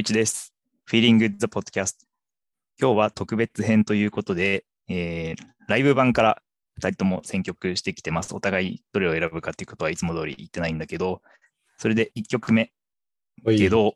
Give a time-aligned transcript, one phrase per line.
[0.00, 0.54] 一です。
[0.90, 2.06] Feeling Good the Podcast。
[2.80, 6.42] 今日は特別編ということで、えーライブ版から
[6.80, 8.34] 2人とも選曲してきてます。
[8.34, 11.20] お互いどれを選ぶかっていうことはいつも通り言ってないんだけど、
[11.78, 12.72] それで1曲目、
[13.46, 13.94] いけど、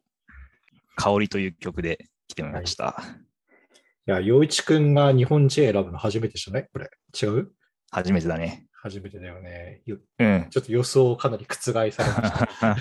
[0.95, 3.03] 香りという曲で来てみました。
[4.07, 6.69] いや、陽一くんが日本人選ぶの初めてじゃない？
[6.71, 6.91] これ。
[7.21, 7.51] 違う？
[7.91, 8.67] 初めてだね。
[8.73, 9.81] 初めてだよね。
[9.87, 10.47] ようん。
[10.51, 12.77] ちょっと予想をかなり覆されました。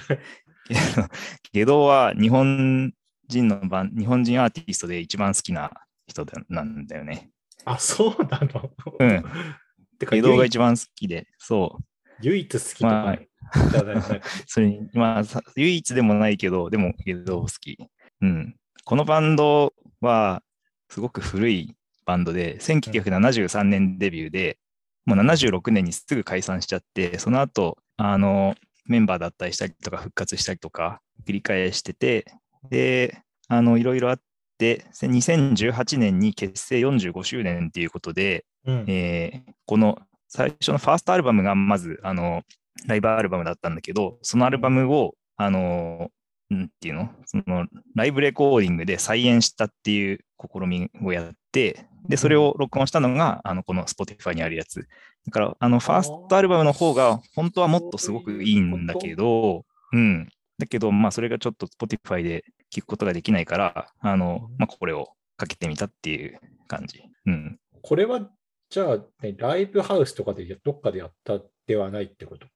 [1.51, 2.93] ゲドは日本
[3.27, 5.71] 人のバン、日本人アーティストで一番好きな
[6.07, 7.31] 人だなんだよね。
[7.65, 8.71] あ、そうなの？
[8.99, 9.23] うん。
[9.99, 11.83] てかゲドが唯一番好きで、そう。
[12.21, 17.77] 唯一好きとまあかじゃないなんかそれに、まあ、さ唯一でもないけど、でも、ゲド好き。
[18.21, 18.55] うん。
[18.85, 20.41] このバンドは、
[20.89, 24.57] すごく古いバンドで、1973年デビューで、
[25.05, 32.25] もう76年にすぐ解散しちゃって、その後、あの、メンバーだったりしたりとか、復活したりとか、繰り返してて、
[32.69, 34.21] で、あの、いろいろあっ
[34.57, 42.41] て、2018年に結成45周年っていうことで、うんえーこの最初のファーストアルバムがまずあの
[42.87, 46.09] ライブアルバムだったんだけど、そのアルバムを、あの
[46.49, 47.09] なんていうの？
[47.25, 54.87] そのライブレコーディングで再演したっていう試みをやって、で、それを録音したのが、あのこの Spotify にあるやつ。
[55.25, 60.27] だから、あの、ファーストアルバムの方が、本当はもっとすごくいいんだけど、うん。
[60.57, 67.03] だけど、まあ、それがちょっと Spotify で聞くことができないから、あの、まあ、これをかけてみたっていう感じ。
[67.25, 67.59] うん。
[67.81, 68.29] これは、
[68.69, 72.47] じゃあ、ね、ライブハウスとかでやどっかでやったではないってこと？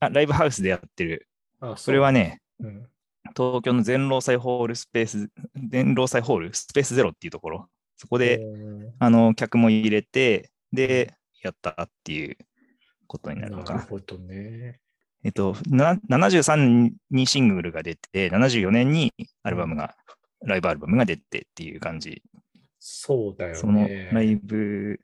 [0.00, 1.28] あ、ライブハウスでやってる。
[1.60, 2.86] あ、それはね、うん、
[3.36, 5.30] 東京の全労祭ホールスペース、
[5.68, 12.36] 全労祭ホールスペースゼロっていうところ、そこで、うんあの、客も入れて、で、やったっていう
[13.06, 13.80] ことになるのかな。
[13.80, 14.80] なるほどね。
[15.24, 19.12] えっと、な73年にシングルが出て、74年に
[19.42, 19.94] アルバムが、
[20.44, 22.22] ライブアルバムが出てっていう感じ。
[22.78, 23.58] そうだよね。
[23.58, 25.00] そのライブ、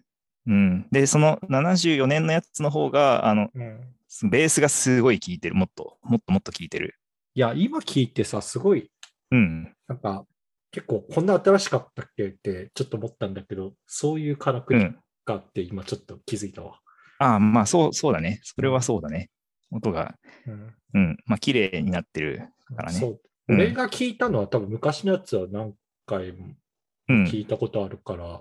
[0.46, 0.86] うん。
[0.90, 5.54] で、その74年のやつの方が、あの、うん、ベースがすごい効いてる。
[5.54, 6.94] もっと、もっともっと効いてる。
[7.34, 8.90] いや、今聞いてさ、すごい、
[9.30, 9.74] うん。
[9.88, 10.26] なんか、
[10.70, 14.98] 結構こんな新しかったっけってちょっと思ったんだけど、そういうからくりうん。
[15.24, 16.80] があって今ちょっと気づいたわ。
[17.18, 18.40] ああ、まあ、そう、そうだね。
[18.42, 19.30] それはそうだね。
[19.74, 20.14] 音が、
[20.46, 21.16] うんうん。
[21.26, 22.98] まあ、綺麗になってるからね。
[22.98, 23.10] そう。
[23.10, 23.18] うん
[23.56, 25.74] 俺が聞いたのは多分昔のやつは何
[26.06, 26.46] 回も
[27.08, 27.24] うん。
[27.24, 28.40] 聞いたことあるから、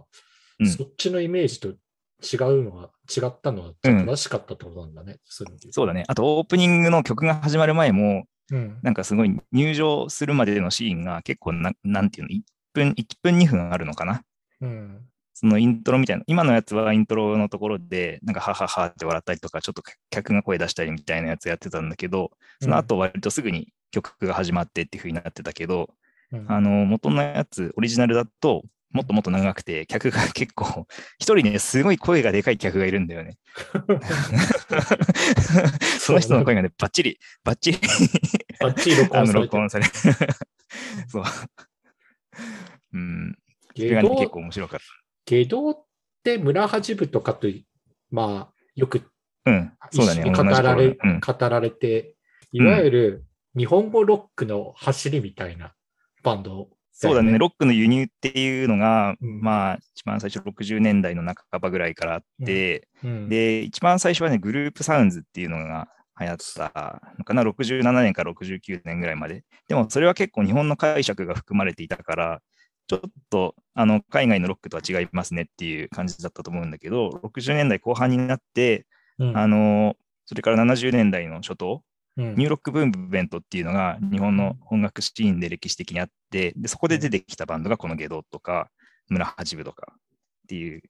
[0.60, 5.18] うんそっちのイメージと違うのが、違ったのは正しかったってことなんだね。
[5.26, 6.06] そういうので言そうだね。
[6.08, 8.80] あと、オープニングの曲が始まる前も、うん。
[8.82, 12.42] なんかすごい入場するまでのシーンが結構な、なんていうの、1
[12.74, 14.24] 分、1分2分あるのかな？
[14.62, 15.02] うん。
[15.34, 25.90] そのイントロみたいな、今のやつはイントロのところで、なんかはははって笑ったりとか、ちょっと客が声出したりみたいなやつやってたんだけど、その後割とすぐに曲が始まってっていう風になってたけど、
[26.32, 30.86] うん、あの、元のやつ、オリジナルだと、もっともっと長くて、客が結構、
[31.18, 33.38] 一人ね、すごい声がでかい客がいるんだよね。
[36.00, 37.80] その人の声がね、バッチリ、バッチリ、
[38.60, 39.92] バッチリ録音されて
[41.10, 41.24] そう。
[42.94, 43.38] うん。
[43.76, 44.80] それゲがね、結ド構面白かっ
[45.26, 45.86] ゲドっ
[46.24, 47.48] て村八部とかと、
[48.12, 49.04] まあ、よく。
[49.92, 50.98] 一緒に語られ。
[50.98, 52.16] 語られて、
[52.52, 53.26] いわゆる
[53.58, 55.74] 日本語ロックの走りみたいな
[56.24, 57.40] バンド、そうだね。。
[57.40, 65.90] ロックの輸入っていうのが、うんまあ、一番最初60年代の半ばぐらいからあって、うん、で、一番最初はね、グループサウンズっていうのが
[66.20, 69.44] 流行ったのかな、67年から69年ぐらいまで。
[69.68, 72.42] でも、それは結構日本の解釈が含まれていたから、
[72.88, 73.00] ちょっ
[73.30, 78.86] とあの海外のロックとは違いますねっていう感じだったと思うんだけど、60年代後半になって、
[79.20, 79.38] うん。
[79.38, 79.96] あの
[80.26, 81.84] それから70年代の初頭、
[82.18, 82.36] うん。
[82.36, 88.70] ニューロックムーブメントっていうのが日本の音楽シーンで歴史的にあって、でそこで出てきたバンドがこの外道とか、
[89.10, 89.98] 村八分とかっ
[90.48, 90.82] ていう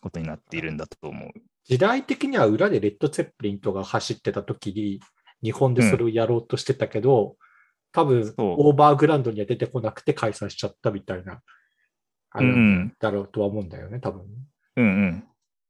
[0.00, 1.30] ことになっているんだと思う。
[1.64, 5.00] 時代的には裏でレッド・ツェッペリンとか走ってた時に、
[5.42, 7.36] 日本でそれをやろうとしてたけど、
[7.94, 11.40] 多分、オーバーグラウンドには出てこなくて解散しちゃったみたいな、
[12.30, 14.26] あるうんんだろうとは思うんだよね、多分。
[14.76, 15.24] うんうん。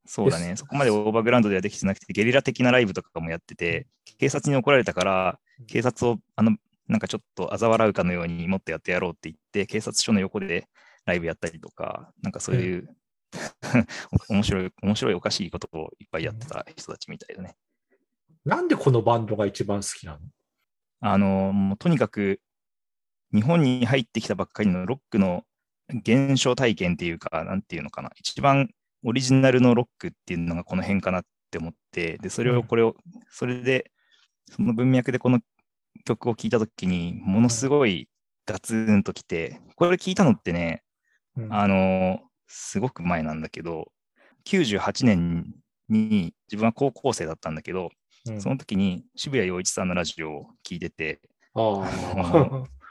[0.06, 0.56] そうだでね。
[0.56, 3.86] そこまでオーバーグラウンドではできてなくて、ゲリラ的なライブとかもやってて、
[4.18, 6.56] 警察に怒られたから、警察を、あの、
[6.88, 10.66] なんかちょっと嘲笑うかのようにもっとやってやろうって言って、警察署の横で
[11.04, 12.96] ライブやったりとか、なんかそういう、
[14.30, 17.54] 面白い、面白いおかしいことをいっぱいやってた人たちみたいだね。
[18.44, 20.20] なんでこのバンドが一番好きなの？
[21.06, 22.40] あの、もうとにかく、
[23.34, 25.42] 日本に入ってきたばっかりのロックの
[25.90, 28.70] 現象体験っていうか、なんていうのかな、一番
[29.04, 32.94] オリジナルのロックっていうのがこの辺かなって思って、で、それを、うんこれを、
[33.28, 33.90] それで、
[34.50, 35.40] その文脈でこの
[36.06, 38.08] 曲を聴いたときに、ものすごい
[38.46, 40.82] ガツンときて、これ聞いたのってね、
[41.36, 41.52] うん。
[41.52, 43.92] あの、すごく前なんだけど、
[44.46, 45.52] 98年
[45.90, 47.90] に自分は高校生だったんだけど、
[48.26, 48.40] うん。
[48.40, 51.20] その時に渋谷陽一さんのラジオを聞いてて、
[51.54, 51.90] あ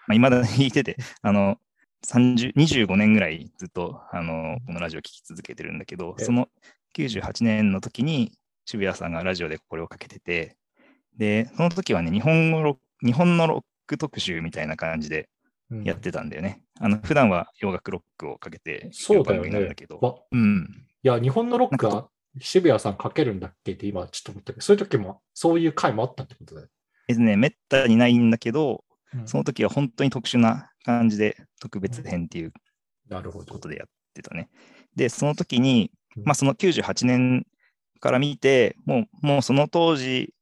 [0.07, 1.57] まだに聞いてて、あの、
[2.05, 6.49] 30 25年ぐらいずっとあのこのラジオ聞き続けてるんだけど、えその
[6.97, 8.33] 98年の時に
[8.65, 10.57] 渋谷さんがラジオでこれをかけてて、
[11.17, 15.27] で、その時はね、日本のロック日本のロック特集みたいな感じで
[15.71, 16.63] あ、やってたんだよね。
[16.79, 19.49] あの普段は洋楽ロックをかけてそうだよね。
[19.49, 20.85] なんだけど、わうん。
[21.03, 22.09] いや、日本のロックは
[22.39, 26.67] 渋谷さんかけるんだっけって今ちょっと思ったけど、そういう時も、そういう回もあったってことだよ。
[27.07, 28.83] えっとね、めったにないんだけど、
[29.13, 32.53] うんその時は本当に特殊な感じで特別編っていう
[33.07, 33.59] なるほどこ。
[33.59, 34.49] とでやってたね。
[34.95, 37.45] で、その時に、うんまあその98年
[37.99, 40.33] から見て、もうもうその当時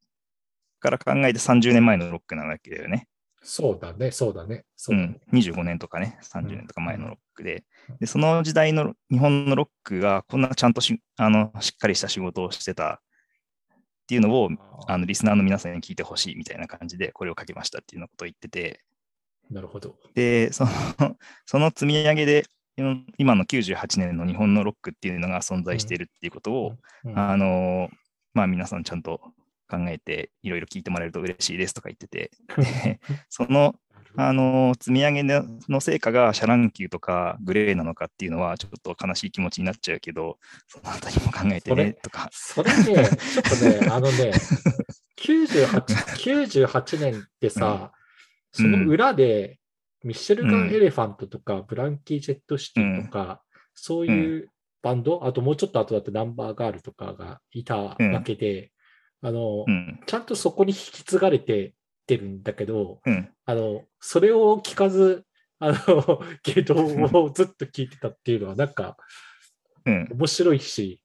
[0.79, 3.07] から考えて30年前のロックなわけだよね。
[3.43, 4.65] そうだね、そうだね。
[4.75, 5.03] そうね。
[5.03, 7.63] ん、25年とかね、30年とか前のロックで。
[7.89, 7.97] うん。
[7.97, 12.99] で、その時代の日本のロックがこんなちゃんとしあのしっかりした仕事をしてたっ
[14.07, 14.49] ていうのを
[14.87, 18.81] あのリスナーの皆さんに聞いてほしいみたいな感じでこれを書きましたっていうようなことを言ってて、
[19.49, 19.95] なるほど。
[20.13, 20.71] で、その
[21.45, 22.45] その積み上げで
[23.17, 27.17] 今の98年の日本のロックっていうのが存在しているっていうことを、うん。
[27.17, 27.89] あの
[28.33, 29.33] まあ皆さんちゃんと
[29.71, 33.75] 考えていろいろ聞いてもらえると嬉しいですとか言ってて、で その
[34.17, 40.37] あの積み上げの成果がシャ乱Q とか GLAY なのかっていうのはちょっと悲しい気持ちになっちゃうけど、
[40.67, 42.29] そのあたりも考えてねとか。
[42.31, 44.31] それね、ちょっとね、 あのね、
[45.17, 45.81] 98,
[46.65, 47.93] 98年ってさ、
[48.51, 49.59] その裏で、
[50.03, 53.41] ミッシェルガン・エレファントとか、ブランキー・ジェット・シティとか、
[53.75, 54.49] そういう
[54.81, 57.95] バンド、あともうちょっと後だってナンバーガールとかがいたわ
[58.25, 58.71] けで、
[59.21, 59.99] あの、うん。
[60.05, 63.29] ちゃんとそこに引き継がれてってるんだけど、うん。
[63.45, 65.25] あの、それを聞かず、
[65.59, 68.97] あの、 ゲドをずっと聞いてたっていうのは、なんか、
[69.85, 70.07] うん。
[70.11, 71.01] 面白いし、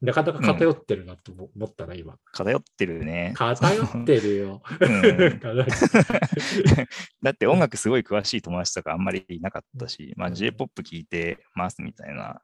[0.00, 2.16] なかなか偏ってるなと思思ったな、今。
[2.32, 3.34] 偏ってるね。
[3.36, 4.62] 偏ってるよ。
[4.80, 5.40] うん
[7.22, 12.40] だって音楽すごい詳しい友達とかあんまりいなかったし、まあ、J-POP 聞いてますみたいな、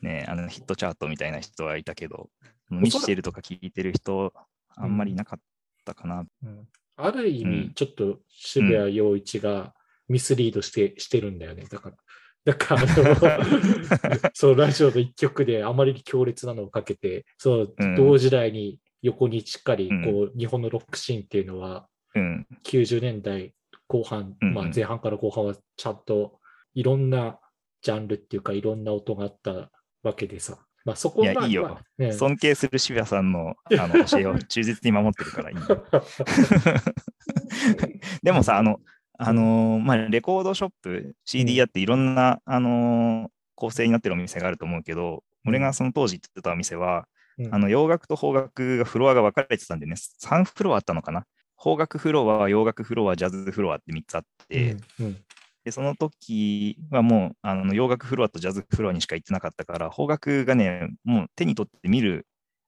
[0.00, 2.30] ね、あのヒットチャートみたいな人はいたけど、
[2.70, 4.32] ミシェルとか聞いてる人
[4.76, 5.40] あんまりいなかっ
[5.84, 6.24] たかな。
[6.42, 9.74] うんある意味、うんちょっと渋谷陽一が
[10.08, 11.64] ミスリードして,、してるんだよね。
[11.68, 11.96] だから、
[12.44, 22.46] だからあの、 そう、ラジオの一曲であまりに強烈なのをかけて、そう、うん同時代に横にしっかり、うんこう、日本のロックシーンっていうのは、うん。
[22.62, 23.54] 90年代
[23.88, 26.38] 後半、うんうんまあ、前半から後半はちゃんと
[26.74, 27.40] いろんな
[27.82, 29.70] ジャンルっていうかいろんな音があった
[30.02, 30.64] わけでさ。
[30.84, 31.62] まあそこは、いやいいよ。
[31.62, 35.62] まあね尊敬する渋谷さんのあの 教えを忠実に守ってるからいいよ。
[38.22, 38.80] でもさ、あの、
[39.18, 47.06] あのーまあ、レコードショップ、CD 屋っていろんな、あのー構成になってるお店があると思うけど、俺がその当時行ってたお店は、
[47.38, 47.54] うん。
[47.54, 51.24] あの洋楽と邦楽がフロアが分かれてたんでね、3フロアあったのかな。
[51.56, 55.06] 邦楽フロア、洋楽フロア、ジャズフロアって3つあって、うん。
[55.06, 55.23] うん
[55.64, 62.26] でその時はもうあの洋楽フロアとジャズフロアにしか行ってなかったから、邦楽がね、もう手に取って見る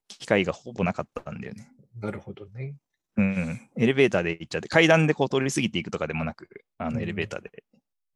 [0.08, 1.70] 機会がほぼなかったんだよね。
[2.00, 2.74] なるほどね。
[3.18, 6.48] うん、エレベーターで行っちゃって、階段でこう通り過ぎていくとかでもなく、
[6.78, 7.64] あうんのエレベーターで、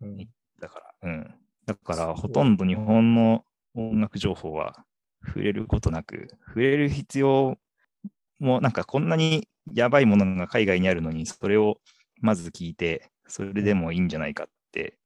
[0.03, 0.29] うん
[0.61, 1.35] だから、うん。
[1.67, 3.45] だから、ほとんど日本の
[3.75, 4.85] 音楽情報は
[5.27, 7.57] 触れることなく、触れる必要
[8.39, 11.79] も、なんかこんなにやばいものが海外にあるのに、それを
[12.21, 14.99] まず聞いて、それでもいいんじゃないかって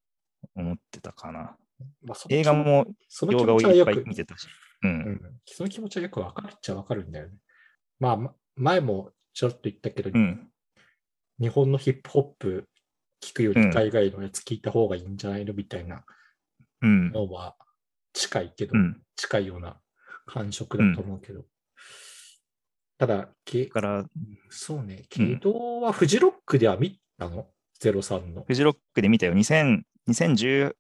[0.55, 1.57] 思ってたかな。
[2.03, 4.47] まあ映画もその気洋画をいっぱ持ちはよくい見てたし。
[4.83, 4.87] う。
[4.87, 7.35] うんんその気持ちはよくわかるっちゃわかるんだよね。
[7.99, 10.49] まあ、ま前もちょっと言ったけど、うん。
[11.41, 12.69] 日本のヒップホップ
[13.23, 16.05] 聞くよりうん海外のやつ聞いた方がいいんじゃないのみたいな
[16.83, 17.11] うん。
[17.11, 17.57] のは
[18.13, 19.03] 近いけど、うん。
[19.17, 19.81] 近いような
[20.27, 21.45] 感触だと思うけど。
[22.97, 24.05] ただ、けだから、
[24.51, 27.49] そうね、うん軌道はフジロックでは見たの？
[27.81, 28.45] ?03 の。
[28.47, 29.35] フジロックで見たよ。
[29.35, 30.75] 2000 2018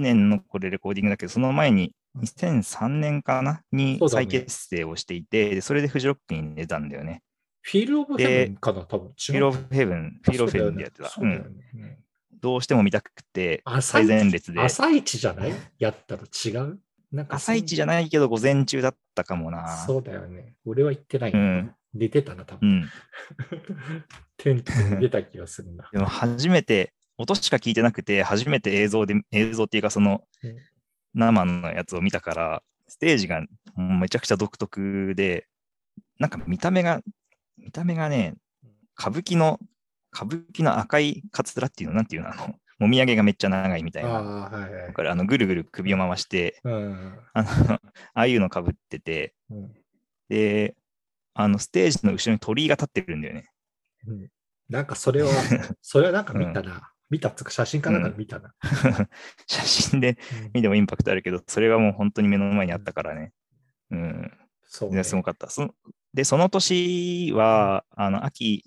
[0.00, 3.62] 年のこれレコーディングだけど、その前に2003年かな？
[3.72, 7.22] に再結成をしていて、でそれでフジロックに出たんだよね。
[7.60, 8.82] Field of Heavenかな？
[8.82, 9.08] 多分。
[9.08, 11.10] Field of Heaven、Field of Heaven でやってた。
[12.40, 14.60] どうしても見たくて、朝最前列で。
[14.60, 15.52] 朝一じゃない？
[15.78, 16.78] やったら違う？
[17.12, 19.84] なんか朝一じゃゃないけど、午前中だったかもな。
[19.86, 20.54] そうだよね。
[20.64, 21.32] 俺は行ってない。
[21.32, 21.74] うん。
[21.94, 22.80] 出てたな、多う分。
[22.80, 22.90] ん。
[24.36, 25.88] テントに出た気がするな。
[25.92, 30.56] でも初めて、音しか聞いてなくて、初めて映像で、映像っていうかそのうん
[31.14, 33.42] 生のやつを見たから、ステージが
[33.76, 35.48] めちゃくちゃ独特で、
[36.18, 37.00] なんか見た目が、
[37.56, 38.34] 見た目がね、
[38.98, 39.58] 歌舞伎の、
[40.14, 44.10] 歌舞伎の赤いカツラっていうの、なんていうの、あの、もみあげがめっちゃ長いみたいな。
[44.10, 44.92] ああ、はいはいだ。
[44.92, 47.18] からあのぐるぐる首を回して、うん。
[47.32, 47.80] あのあ
[48.12, 49.74] あいうのかぶってて、うん
[50.28, 50.74] で、
[51.38, 53.48] あのステージの後ろに鳥居が立ってるんだよね。
[54.06, 54.28] うん
[54.68, 55.30] なんかそれは、
[55.80, 56.92] それはなんか見たな。
[57.08, 58.52] 見たっつうか写真かなんかで見たな。
[59.46, 63.32] 写真でうん見てもインパクトあるけど、それがもう本当に目の前にあったからね。
[63.90, 64.32] うん。
[64.64, 65.48] そうねね、すごかった。
[65.48, 65.72] そ
[66.12, 68.64] で、その年は、あの、秋、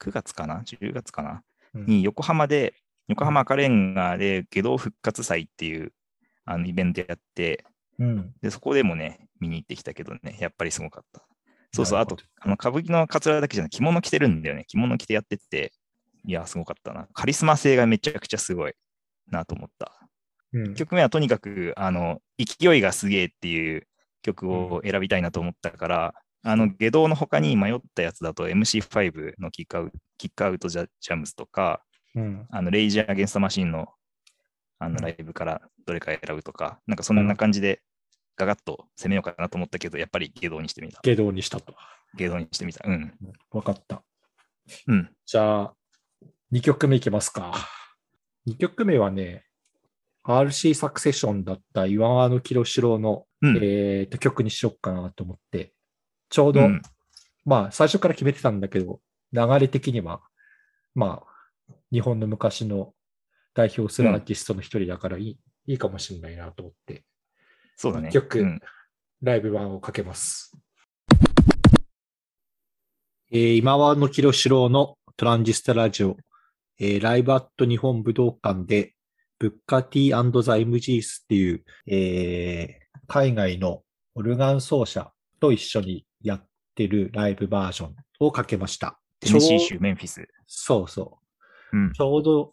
[0.00, 1.42] 9月かな ?10 月かな？
[1.74, 2.74] うんに横浜で、
[3.06, 5.92] 横浜赤レンガで下道復活祭っていう
[6.44, 7.64] あのイベントやって、
[7.98, 8.34] うん。
[8.40, 11.22] で、そこでもね、見に行ってきたけどね、やっぱりすごかった。
[11.76, 14.64] そうそう、あと、あの歌舞伎のカツラだけじゃなく着物着てるんだよね。
[14.66, 15.72] 着物着てやってて、
[16.24, 17.06] いや、すごかったな。
[17.12, 18.72] カリスマ性がめちゃくちゃすごい
[19.30, 19.92] なと思った。
[20.52, 23.86] うん1曲目はとにかく、あの、勢いがすげえっていう
[24.22, 31.82] 曲を選びたいなと思ったから、あの、下道の他に迷ったやつだと MC5 のキックアウトキックアウトジャジャムスとか、
[32.14, 32.46] うん。
[32.50, 33.88] あの、レイジー・アゲンスト・マシンの
[34.78, 37.82] あのうんライブからどれか選ぶとか、なんかそんな感じで
[38.36, 41.00] ガガッと攻めようかなと思ったけど、やっぱり下道にしてみた。
[41.02, 41.74] 下道にしたと。
[42.14, 42.84] 下道にしてみた。
[42.86, 43.12] うん。
[43.50, 44.02] わかった。
[44.86, 45.10] うん。
[45.24, 45.74] じゃあ、
[46.52, 47.54] 2曲目いきますか。
[48.46, 49.44] 2曲目はね、
[50.24, 53.56] RC サクセションだった岩間の清志郎の、うん。
[53.58, 55.72] えーと曲にしよっかなと思って、
[56.28, 56.82] ちょうど、うん
[57.46, 59.00] まあ、最初から決めてたんだけど、
[59.32, 60.20] 流れ的には、
[60.94, 62.92] まあ、日本の昔の
[63.54, 67.04] 代表するアーティストの一人だからいい,、いいかもしれないなと思って、
[67.76, 68.08] そうだね。
[68.08, 68.60] 一曲うん
[69.22, 70.52] ライブ版をかけます。
[73.32, 76.16] えー今はの清志郎のトランジスタラジオ、
[76.78, 78.94] えーライブアット日本武道館で、
[79.38, 83.82] ブッカティーザ・イムジースっていう、えー海外の
[84.16, 88.98] オルガン奏者と一緒にやってるライブバージョンをかけました。
[89.20, 90.28] テネシー州メンフィス。
[90.46, 91.18] そうそ
[91.72, 91.76] う。
[91.76, 91.92] うん。
[91.92, 92.52] ちょうど、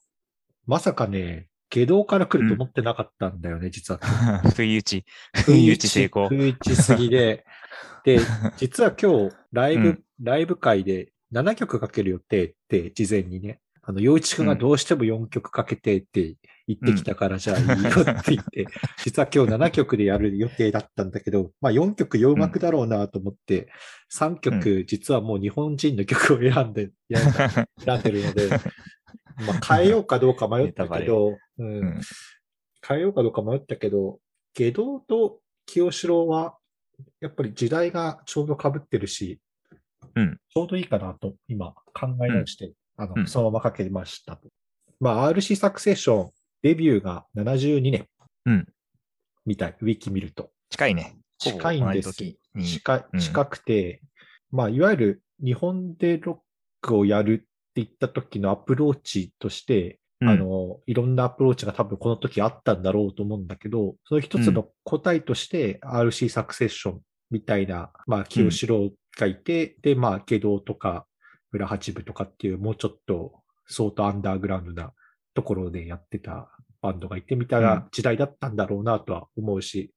[0.65, 3.99] まさかね、下道から来ると思ってなかったんだよね、実は。
[4.55, 5.05] 不意打ち。
[5.45, 6.29] 不意打ち成功。
[6.29, 7.45] 不意打ちすぎで。
[8.05, 8.19] で、
[8.57, 16.35] 実は今日、ライブ、うんライブ会で7曲かける予定って、事前にね、あの、洋一くんがどうしても4曲かけてって
[16.67, 18.67] 言ってきたから、じゃあいいよって言って、
[19.03, 23.67] 実は今日7曲でやる予定だったんだけど、まあ4曲洋楽だろうなと思って、
[24.13, 28.57] 3曲、実はもう日本人の曲を選んで、や選んでるので、ま
[29.61, 31.67] あ変えようかどうか迷ったけど、うん。
[31.67, 32.01] うん。
[32.88, 34.19] 変えようかどうか迷ったけど、
[34.53, 36.57] 下道と清志郎は、
[37.19, 39.39] やっぱり時代がちょうど被ってるし、
[40.15, 40.38] うん。
[40.50, 43.27] ちょうどいいかなと今考え直して、あの、うん。
[43.27, 44.50] そのままかけましたと。
[45.00, 46.31] まあ、RC サクセッション、
[46.62, 48.07] デビューが72年。
[48.45, 48.67] うん。
[49.45, 50.51] みたい、ウィキ見ると。
[50.69, 51.17] 近いね。
[51.39, 52.13] 近いんです。
[52.13, 53.19] 近いうん。
[53.19, 54.01] 近くて、
[54.51, 56.38] まあ、いわゆる日本でロッ
[56.81, 57.45] クをやるって
[57.75, 71.05] 言った時のアプローチとして、うんあの、いろんなアプローチが多分この時あったんだろうと思うんだけど、その一つの答えとして、RC サクセッションみたいな、まあ、清志郎がいて、で、まあ、下道とか、
[71.51, 73.34] 裏八部とかっていう、もうちょっと、
[73.67, 74.93] 相当アンダーグラウンドな
[75.34, 76.50] ところでやってた
[76.82, 79.93] バンドがいてみたいな時代だったんだろうなとは思うし、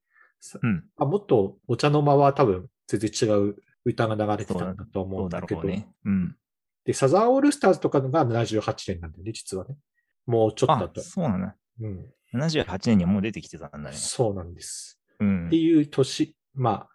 [0.63, 0.85] うん。
[0.97, 5.89] あもっとお茶の間は多分全然違う歌が流れてたんだと思どうんだだけど、ろうね。
[6.05, 6.37] うん。
[6.85, 9.77] で、サザンオールスターズとかのが78年なんだよね、実はね。
[10.27, 11.01] もうちょっとあ後、。
[11.01, 11.57] そうなんだ。
[11.81, 12.07] うん。
[12.35, 13.93] 78年にはもう出てきてたんだね。
[13.93, 15.01] そうなんです。
[15.21, 15.57] うんって。
[15.57, 16.89] いう年、まあ、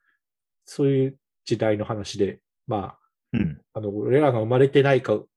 [0.65, 2.97] そういう時代の話で、ま
[3.33, 3.61] うん。
[3.73, 5.27] あ、あの、俺らが生まれてないか、う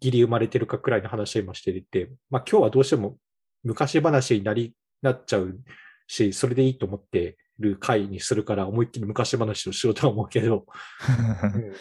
[0.00, 3.18] ギリ生まれてるかくらいの話を今していて、まあ今日はどうしても
[3.62, 5.58] 昔話になり、なっちゃう
[6.06, 10.66] し、それでいいと思ってる回にするから思いっきり昔話をしようとは思うけど、
[11.54, 11.72] うん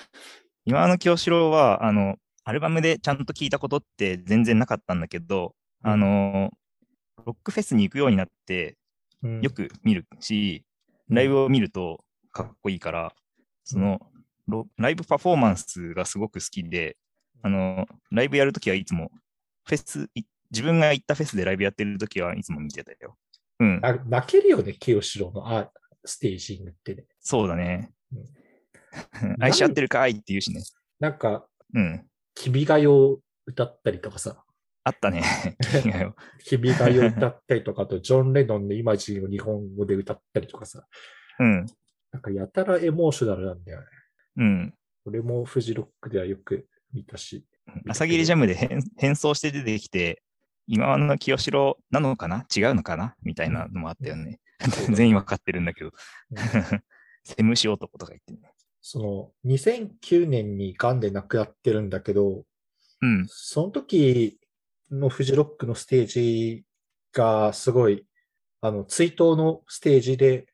[0.64, 6.52] 今の清志郎は、あの、アルバムでちゃんと聞いたことって全然なかったんだけど、あの、
[7.26, 8.78] ロックフェスに行くようになって、
[9.24, 10.66] うんよく見るし、
[11.10, 13.14] ライブを見るとかっこいいから、
[13.64, 14.00] その、
[14.48, 16.98] ロライブパフォーマンスがすごく好きで、
[17.44, 19.12] あの、ライブやるときはいつも、
[19.66, 23.18] フェス、い自分が行ったフェスでライブやってるときはいつも見てたよ。
[23.60, 25.72] うん、あ泣けるよね、清志郎のあ
[26.04, 27.06] ステージになってね。
[27.20, 28.26] そうだねうん。
[29.40, 30.64] 愛し合ってるかいって言うしね。
[31.00, 32.06] なんか、うん。
[32.34, 34.44] 君が代を歌ったりとかさ、
[34.84, 35.24] あったね。
[36.46, 40.88] 君が代歌ったりとか、あとジョン・レノンのイマジンを日本語で歌ったりとかさ、
[41.40, 41.66] うん。
[42.12, 43.88] なんかやたらエモーショナルなんだよね。
[44.38, 44.74] うん。
[45.06, 47.46] 俺もフジロックではよく見たし。
[47.88, 50.24] 朝霧ジャムで変変装して出てきて、
[50.68, 52.46] 今の清志郎なのかな？
[52.56, 53.16] 違うのかな？
[53.24, 54.40] みたいなのもあったよね。
[54.94, 55.92] 全員わかってるんだけど。
[57.24, 58.52] セムシ男とか言ってね。
[58.82, 59.00] そ
[59.46, 62.46] の、2009年に癌で亡くなってるんだけど、
[63.02, 63.26] うん。
[63.28, 64.40] その時
[64.92, 66.64] のフジロックのステージ
[67.14, 68.06] がすごい、
[68.62, 70.46] あの、追悼のステージで、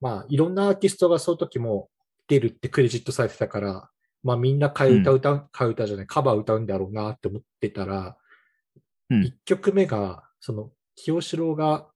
[0.00, 1.90] まあ、いろんなアーティストがその時も
[2.28, 3.90] 出るってクレジットされてたから、
[4.22, 8.16] まあみんな替え歌歌う、替え歌じゃない、カバー歌うんだろうなって思ってたら、
[9.10, 11.88] うん一曲目が、その、清志郎が、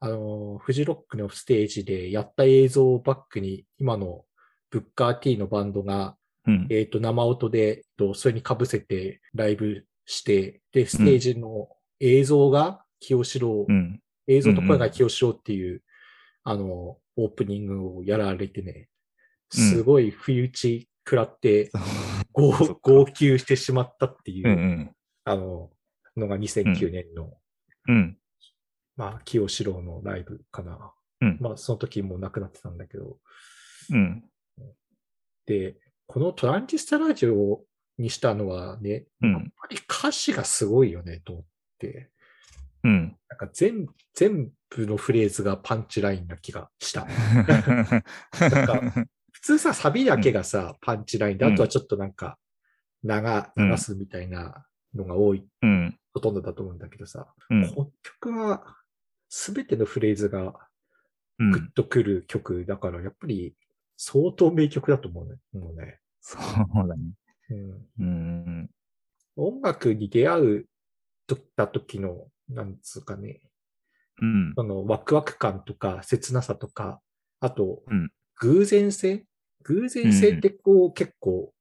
[0.00, 4.24] あの、フジロックのステージでやった映像をバックに、今の
[4.68, 6.66] ブッカー T のバンドが、うん。
[6.70, 11.68] えっ、と、生音で、えっとそれに被せてライブして、で、ステージの
[12.00, 14.00] 映像が清志郎、うん。
[14.28, 15.82] 映像と声が清志郎っていう、
[16.44, 18.88] あの、オープニングをやられてね、
[19.50, 21.70] すごい不意打ち食らって、
[22.32, 24.96] 号そっか号泣してしまったっていう、うんうん。
[25.24, 25.70] あの、
[26.16, 27.34] のが2009年の、
[27.88, 28.16] うん。
[28.96, 30.92] まあ、清志郎のライブかな。
[31.20, 33.18] うんまあ、その時もう亡くなってたんだけど、
[33.90, 34.24] うん。
[35.46, 37.64] で、このトランジスタラジオ
[37.98, 39.32] にしたのはね、うん。
[39.32, 41.44] やっぱり歌詞がすごいよね、と思っ
[41.78, 42.10] て。
[42.84, 43.16] うん。
[43.28, 47.06] なんか全、全部のフレーズがパンチラインな気がした。
[49.32, 52.38] 普通さ、サビだけがさ、パンチラインで、うんあとはちょっとなんか、
[53.04, 53.10] 流、
[53.56, 55.98] 流すみたいなのが多い、うん。
[56.12, 57.68] ほとんどだと思うんだけどさ、うん。
[57.74, 58.76] この曲は、
[59.28, 60.68] すべてのフレーズが
[61.38, 61.50] うん。
[61.50, 63.54] グッとくる曲だから、やっぱり
[63.96, 65.36] 相当名曲だと思うね。
[65.52, 67.02] もうねそうだね。
[67.50, 68.70] うん、うん。
[69.36, 70.68] 音楽に出会う
[71.26, 73.40] とった時の、なんつうかね、
[74.20, 74.52] うん。
[74.54, 77.00] そのワクワク感とか切なさとか、
[77.40, 79.24] あとうん、偶然性？
[79.64, 81.52] 偶然性ってこう結構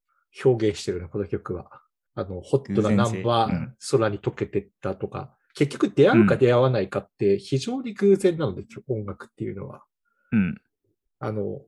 [0.43, 1.69] 表現してるね、この曲は。
[2.13, 9.83] あの、ホットなナンバー空に溶けてったとか、結局出会うか出会わないかって非常に偶然なので、音楽っていうのは。
[10.33, 10.61] うん。
[11.19, 11.61] あの、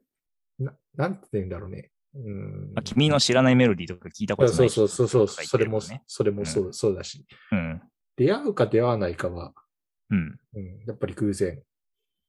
[0.59, 1.91] ななんて言うんだろうね。
[2.15, 5.81] うんまあ、君の知らないメロディーとか聞いたことないそうそうそうそう、それも。
[6.05, 7.25] それもそう、そうだし。
[7.51, 7.81] うん。
[8.15, 9.53] 出会うか出会わないかは、
[10.11, 10.39] うん。
[10.55, 11.61] うん、やっぱり偶然。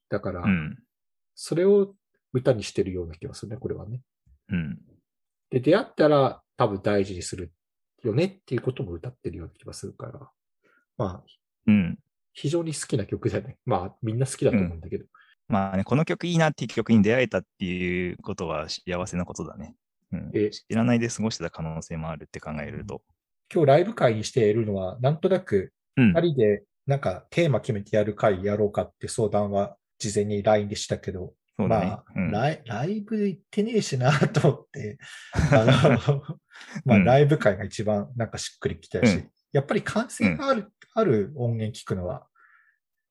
[0.08, 0.78] だから、うん。
[1.34, 1.94] それを
[2.32, 4.00] 歌にしてるような気がするね、これはね。
[4.48, 4.78] うん。
[5.50, 7.52] で、出会ったら多分大事にする
[8.02, 10.30] よねっていうことも歌ってるような気がするから。
[10.96, 11.24] まあ、
[11.66, 11.98] うん。
[12.32, 13.58] 非常に好きな曲だね。
[13.64, 15.04] まあ、みんな好きだと思うんだけど。
[15.48, 19.74] まあね、この曲いいなっていう曲に出会えたっていうことは幸せなことだね。
[20.12, 23.02] うん、え知らないで過ごしてた可能性もあるって考えると。
[23.52, 26.20] 今日ライブ会にしているのは、なんとなくうん二。
[26.32, 31.66] 人でなんかテーマ決めてやる会やろうかって相談は事前に LINE でしたけど、ね。
[31.68, 34.98] まあ、うんライ、ライブ行ってねえしなと思って、
[35.52, 35.64] あ
[36.08, 36.22] の、
[36.84, 42.26] まあ、うんライブ会が一番なんかしっくりきたし、うんやっぱり感性がある、ある音源聞くのは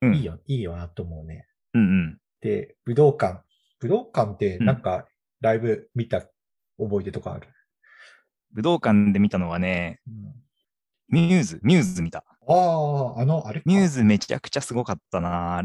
[0.02, 1.48] うんいいよ、いいよなと思うね。
[1.74, 2.18] うんうん。
[2.44, 3.42] で、武道館。
[3.80, 5.08] 武道館ってなんか
[5.42, 6.22] ライブ見た
[6.78, 7.48] 覚え出とかある、
[8.52, 10.34] 武道館で見たのはね、うん
[11.10, 12.24] ミューズ、ミューズ見た。
[12.48, 15.64] ああ、あの、あれかミューズめちゃくちゃすごかったな。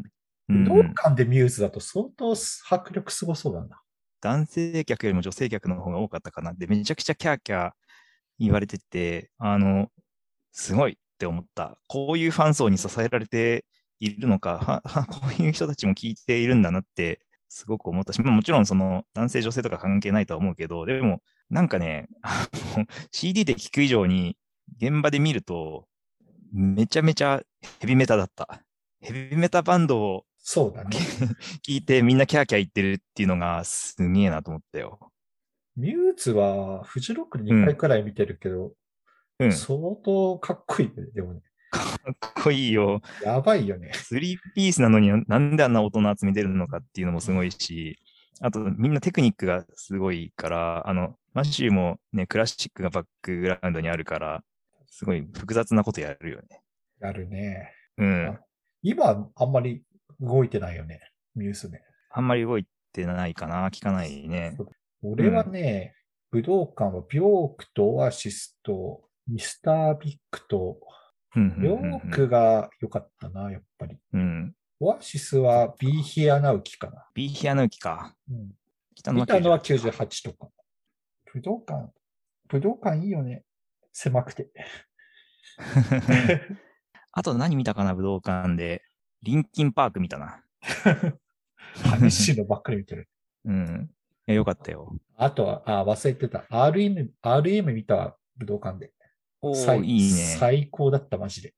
[0.49, 3.81] うん武道館でミューズだと相当迫力すごそうだな。
[4.21, 6.53] 男性客よりも女性客の方が多かったかな。
[6.53, 7.71] で、めちゃくちゃキャーキャー
[8.39, 9.89] 言われてて、あの、
[10.53, 11.79] すごいって思った。
[11.87, 13.65] こういうファン層に支えられて
[14.01, 22.09] いるのか、は はこういう人たちも聞いているんだなって、すごく思ったし、まあ、もちろんその男性女性とか関係ないとは思うけど、でも、なんかね、
[23.11, 24.37] CD で聞く以上に、
[24.77, 25.89] 現場で見ると、
[26.53, 27.43] めちゃめちゃ
[27.81, 28.63] ヘビメタだった。
[29.01, 30.97] ヘビメタバンドをそうだね。
[31.63, 35.13] 聞いてみんなキャーキャー言ってるっていうのがすげえなと思ったよ。
[35.77, 38.73] ミューズはフジロックで2回くらい見てるけど、
[39.41, 39.51] うん。
[39.51, 41.07] か相当かっこいいね。
[41.15, 41.43] でもね、
[41.77, 43.01] っこいいよ。
[43.23, 43.93] やばいよね。
[43.95, 47.99] スリーピースなのになんであんな音の集めてるのかっていうのもすごいし、
[48.41, 54.43] あとみんなテクニックがすごいから、あの、マシューもね、クラシックがバックグラウンドにあるから、
[54.87, 56.63] すごい複雑なことやるよね。
[57.01, 57.73] やるね。
[57.99, 58.39] うん。
[58.83, 59.83] 今、あんまり
[60.21, 61.01] 動いてないよね。
[61.35, 61.83] ミューズね。
[62.11, 64.57] あんまり動いてないかな、聞かないね。
[65.03, 65.95] 俺はね、
[66.31, 70.81] 武道館はビョークとオアシスとミスタービッグと、
[71.37, 73.99] うんうんビョうんうんークが良かったな、やっぱり。
[74.13, 74.55] うん。
[74.81, 77.07] オアシスは Be Here Now 期かな。
[77.15, 78.15] ビーヒアヌキか。
[78.31, 78.53] うん
[78.95, 80.49] 来たのは見たのは98 98とか。
[81.33, 81.93] 武道館、
[82.49, 83.45] 武道館いいよね。
[83.93, 84.51] 狭くて。
[87.13, 88.83] あと何見たかな、武道館で。
[89.23, 90.43] リンキンパーク見たな。
[92.01, 93.09] 激しいのばっかり見てる。
[93.45, 93.91] うん。
[94.27, 94.97] いや、よかったよ。
[95.17, 96.41] あとは、あ、忘れてた。
[96.51, 98.93] RM、RM 見たわ武道館で。
[99.41, 100.37] お最ー、いいね。
[100.39, 101.55] 最高だった、マジで。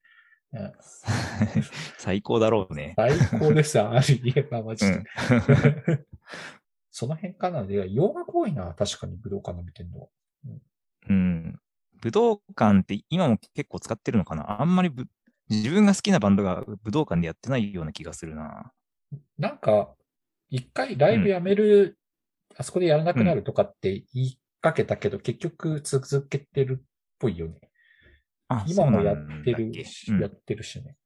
[0.53, 0.73] う ん
[1.99, 2.95] 最高だろうね。
[2.99, 4.97] 最高ですよ、RM はマジで。
[4.97, 5.05] うん。
[6.91, 10.09] その辺かなで、洋楽多いな、確かに武道館で見てるのは。
[11.09, 11.61] うん。
[12.01, 14.91] 武道館って今も結構使ってるのかなあんまり
[15.51, 18.73] 自分が好きなバンドが武道館でやってないような気がするな。
[19.39, 19.95] なんか、
[20.49, 21.99] 一回ライブやめる、
[22.51, 26.85] うん、あそこでやらなくなるとかって言いかけたけど、うん、結局続けてるっ
[27.19, 27.70] ぽいよね。
[28.51, 30.97] あ今もやってるし、やってるしね。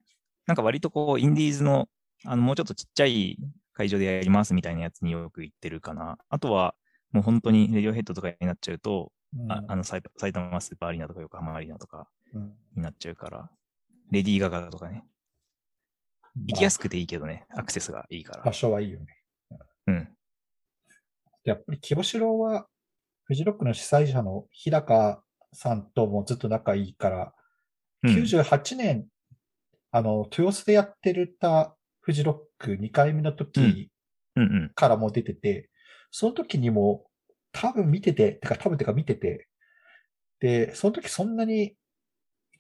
[0.47, 1.89] なんか割とこう、インディーズの、
[2.25, 3.39] あの、もうちょっとちっちゃい
[3.75, 6.17] 会場でやりますみたいなやつによく行ってるかな。
[6.31, 6.75] あとは、
[7.13, 10.03] もう本当にレディオヘッドとかになっちゃうと、うん、ああの埼
[10.33, 12.09] 玉スーパーアリーナとか横浜アリーナとか
[12.77, 13.49] になっちゃうから、うん、
[14.11, 15.05] レディーガガとかね。
[16.47, 18.43] 行きやすくていいけどね、アクセスがいいから。
[18.43, 19.07] 場所はいいよね。
[19.87, 20.09] うん。
[21.45, 22.67] やっぱり木城は、
[23.25, 25.23] フジロックの主催者の日高
[25.55, 27.35] さんともずっと仲いいから、
[28.03, 29.07] うん、98年、
[29.91, 33.91] あの、豊洲でやってるたフジロック2回目の時
[34.75, 35.71] からも出てて、
[36.11, 37.07] その時にも
[37.53, 39.49] 多分見てて、てか多分てか見てて、
[40.41, 41.75] で、その時そんなに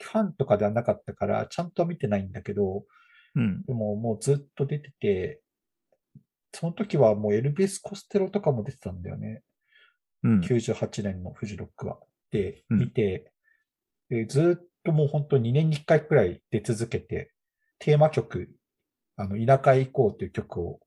[0.00, 2.84] ファンとかではなかったから、ちゃんとは見てないんだけど、
[3.34, 5.40] うん、でももうずっと出てて、
[6.52, 9.42] その時はもうエルビス・コステロとかも出てたんだよね。
[10.22, 11.98] うん、98年のフジロックは。
[12.34, 13.32] で、見て、
[14.10, 17.32] うん、でずっともう本当2年に1回くらい出続けて、
[17.78, 18.50] テーマ曲、
[19.16, 20.80] あの、田舎へ行こうという曲を、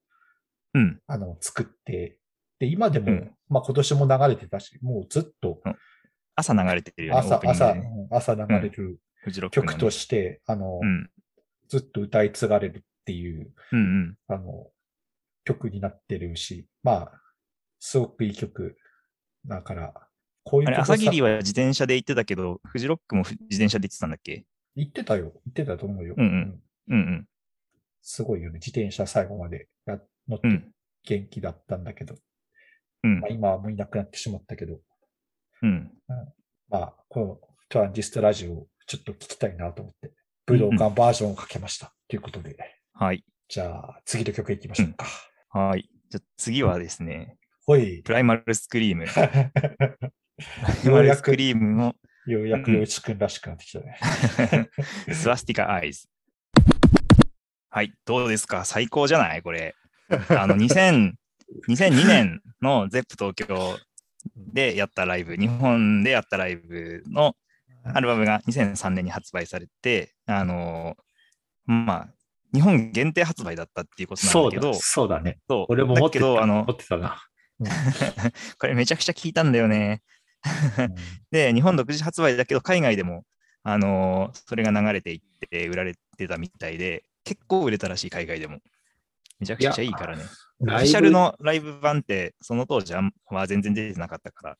[0.73, 2.17] うん、あの、作って、
[2.59, 5.61] で、今でも、うん、まあ今年も流れてたし、もうずっと、
[6.35, 7.19] 朝流れてるよね。
[7.19, 7.75] 朝、朝、
[8.11, 8.99] 朝流れる
[9.51, 10.81] 曲として、あの、
[11.69, 14.67] ずっと歌い継がれるっていう、うんうん、あの、
[15.45, 17.11] 曲になってるし、まあ、
[17.79, 18.75] すごくいい曲
[19.45, 20.06] だから、
[20.49, 24.45] こういうあれ、朝霧は自転車で行ってたけど、フジロックも自転車で行ってたんだっけ？
[24.75, 25.33] 行ってたよ。
[25.45, 26.15] 行ってたと思うよ。
[26.17, 26.61] うんうん。
[26.87, 27.27] うんうん。
[28.01, 28.59] すごいよね。
[28.59, 30.61] 自転車最後まで乗って
[31.03, 32.15] 元気だったんだけど。
[33.03, 33.19] うん。
[33.19, 34.79] まあ、今はもういなくなってしまったけど。
[35.63, 35.69] うん。
[36.07, 36.33] うん、
[36.69, 40.13] まあ、このトランジストラジオをちょっと聞きたいなと思って、
[40.45, 41.93] 武道館バージョンをかけました。
[42.07, 42.55] ということで。
[42.93, 43.25] はい。
[43.49, 45.07] じゃあ、次の曲いきましょうか。
[45.55, 45.89] うん、はい。
[46.09, 48.01] じゃ次はですね、ほい。
[48.03, 49.07] プライマルスクリーム。
[50.37, 51.95] プライマルスクリームの。
[52.27, 53.97] ようやくよいちくんらしくなってきたね。
[55.13, 56.07] スワスティカアイズ。
[57.69, 59.75] はい、どうですか最高じゃないこれ。
[60.29, 61.13] あの、2000、
[61.69, 63.77] 2002年の ZEP 東京
[64.35, 67.35] でやったライブ、日本でやったライブの
[67.83, 70.95] アルバムが2003年に発売されて、あの、
[71.65, 72.07] まあ、
[72.53, 75.39] 日本限定発売だったっていうことなんだけど、そうだね。
[75.49, 77.21] そう俺も持ってたあの持ってたな。
[78.59, 80.01] これめちゃくちゃ聞いたんだよね。
[81.31, 83.23] で、日本独自発売だけど、海外でも、
[83.63, 88.59] あのそれが流れていって売られてたみたいで、結構売れたらしい、海外でも。
[89.39, 90.23] めちゃくちゃいいからね。
[90.61, 93.03] オフィシャルのライブ版って、その当時は
[93.45, 94.57] 全然出てなかったから。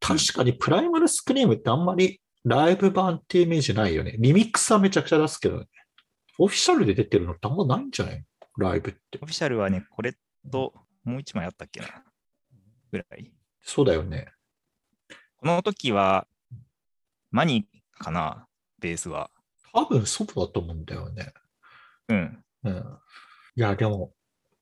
[0.00, 4.16] 確かにプライマルスクリームってあんまりライブ版ってイメージないよね。
[4.18, 5.66] リミックスはめちゃくちゃ出すけどね。
[6.38, 8.24] オフィシャルで出てるのってあんまないんじゃない？
[8.58, 9.18] ライブって。
[9.22, 10.14] オフィシャルはね、これ
[10.52, 11.88] ともう一枚あったっけな
[12.92, 13.32] ぐらい。
[13.62, 14.28] そうだよね。
[15.40, 16.26] この時は、
[17.30, 18.46] マニかな
[18.80, 19.30] ベースは。
[19.72, 21.32] 多分そうだと思うんだよね。
[22.08, 22.44] うん。
[22.64, 22.98] うん。
[23.54, 24.12] いや、でも、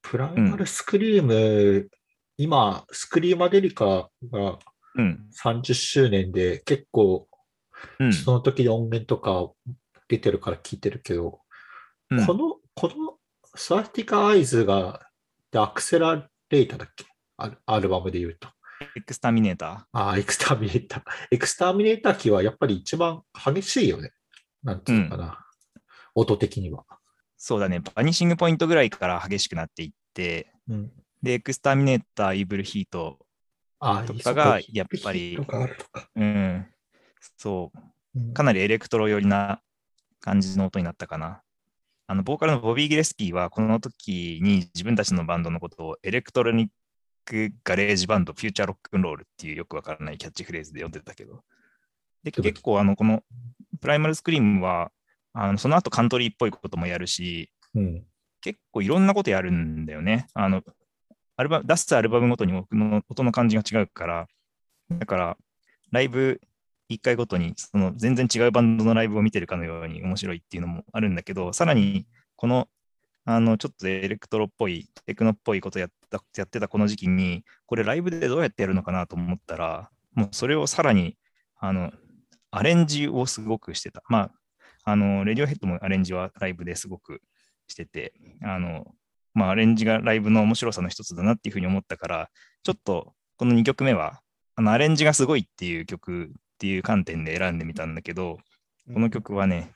[0.02, 1.88] プライマルスクリーム、うん、
[2.36, 4.58] 今、スクリーマデリカが
[4.98, 7.26] 30周年で結構、
[8.24, 9.50] その時の音源とか
[10.08, 11.40] 出てるから聞いてるけど、
[12.10, 13.18] うん、この、この
[13.54, 15.00] Swastika Eyes が、
[15.54, 17.06] Accelerator だっけ？
[17.64, 18.48] アルバムで言うと。
[18.96, 19.98] Exterminator？
[19.98, 24.12] ああ、 Exterminator。Exterminator 期はやっぱり一番激しいよね。
[24.62, 25.24] なんていうのかな。
[25.24, 25.30] うん、
[26.14, 26.84] 音的には。
[27.38, 30.90] そうだね、 Vanishing Point ぐらいから激しくなっていって、うん、
[31.22, 33.18] で、 Exterminator、Evil Heat
[33.78, 35.38] とかがやっぱり、
[36.16, 36.66] うん、
[37.36, 39.60] そう、かなりエレクトロ寄りな
[40.20, 41.42] 感じの音になったかな。
[42.08, 46.68] あの、ボーカルのボビー・ギレスキーは、この時に自分たちのバンドのことを electronic
[47.26, 51.42] garage band、future rock 'n' roll っていうよくわからないキャッチフレーズで呼んでたけど、
[52.22, 53.22] で結構、あの、この
[53.80, 54.90] プライマルスクリームは、
[55.34, 58.04] あのその後カントリーっぽいこともやるし、うん、
[58.40, 60.28] 結構いろんなことやるんだよね。
[60.32, 60.62] あの
[61.36, 64.26] アルバ出すアルバムごとに僕の音の感じが違うから、
[64.90, 65.36] だから、
[65.90, 66.40] ライブ
[66.90, 72.68] 1回ごとにその全然違うバンドのライブを見てるかのように面白いっていうのもあるんだけど、さらにこの
[73.28, 81.16] あのちょっとエレクトロっぽい、テクノっぽいことやったやってたこの時期に、これライブでどうやってやるのかなと思ったら、もうそれをさらに
[81.58, 81.92] あの
[82.50, 84.02] アレンジをすごくしてた。
[84.08, 84.30] ま
[84.84, 87.20] あ、あの、レディオヘッドもアレンジはライブですごく
[87.66, 88.86] してて、あの、
[89.34, 92.30] まあ、アレンジがライブの面白さの一つだなっていうふうに思ったから、
[92.62, 94.20] ちょっとこの2曲目は、
[94.54, 98.38] あのアレンジがすごいっていう曲っていう観点で選んでみたんだけど、
[98.94, 99.72] この曲はね、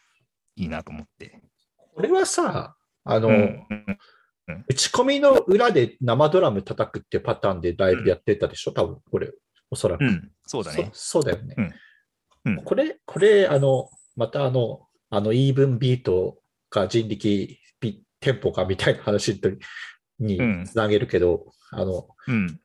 [0.56, 1.42] いいなと思って。
[1.94, 3.38] これはさ、あの、うんう
[3.74, 3.98] ん
[4.66, 9.30] 打ち込みの裏で生ドラム叩くっていうパターンでライブやってたでしょ、多分これ、
[9.70, 10.04] おそらく。
[10.04, 10.90] うん、そうだね。
[10.92, 11.72] そそうだよね。
[12.64, 19.50] これ、これ、あの、またあの、あの、イーブンビートか人力ビテンポかみたいな話と
[20.18, 22.60] にうんつなげるけど、あの、うん。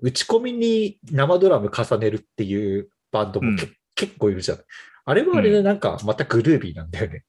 [0.00, 3.56] 打ち込みに生ドラム重ねるっていうバンドも
[3.94, 4.64] 結構いるじゃない。
[5.06, 7.24] あれはあれでなんかまたグルービーなんだよね。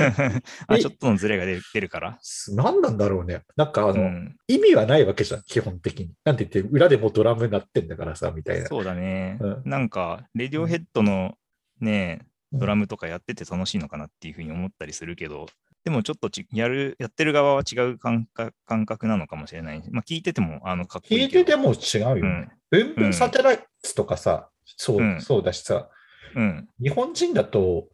[0.68, 2.18] あ、ちょっとのズレが出るから？
[2.54, 3.42] 何なんだろうね。
[3.56, 6.12] なんかあの、うん、意味はないわけじゃん、基本的に。
[6.24, 8.66] なんて言って、裏でもドラムになってんだからさ、みたいな。
[8.66, 9.38] そうだね。
[9.40, 11.36] うんなんか、レディオヘッドの
[11.80, 15.46] ね、うんドラムとかやってて楽しいのかなっていうふうに思ったりするけど、
[15.84, 19.82] でもちょっとちやる、やってる側は違う感覚感覚なのかもしれない。
[19.90, 21.40] まあ聞いててもあのかっこい聞いけど。
[21.40, 22.48] いてても違うよね。
[22.70, 25.88] ブンブンサテライツとかさ、そう、うんそうだしさ、
[26.34, 26.68] うん。
[26.80, 27.88] 日本人だと、